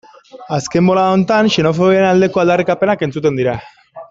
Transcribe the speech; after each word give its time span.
Azken 0.55 0.87
bolada 0.91 1.11
honetan 1.17 1.49
xenofobiaren 1.57 2.09
aldeko 2.15 2.43
aldarrikapenak 2.45 3.07
entzuten 3.09 3.43
dira. 3.43 3.57